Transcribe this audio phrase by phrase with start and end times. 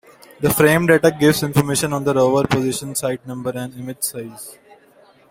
[0.39, 4.57] The frame data gives information on the rover position, site number, and image size.